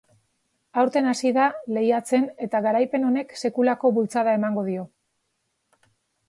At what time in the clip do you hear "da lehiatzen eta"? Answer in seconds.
1.35-2.61